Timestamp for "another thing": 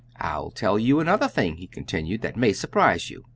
0.99-1.57